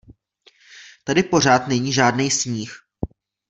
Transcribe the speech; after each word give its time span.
Tady 1.03 1.23
pořád 1.23 1.67
není 1.67 1.93
žádnej 1.93 2.31
sníh. 2.31 2.73